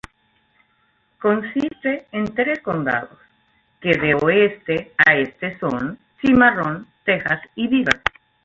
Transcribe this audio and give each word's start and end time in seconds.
Consiste 1.21 2.07
en 2.11 2.33
tres 2.33 2.57
condados, 2.61 3.19
que 3.79 3.89
de 3.91 4.15
oeste 4.15 4.93
a 4.97 5.13
este 5.13 5.59
son: 5.59 5.99
Cimarrón, 6.19 6.87
Texas 7.05 7.39
y 7.53 7.67
Beaver. 7.67 8.01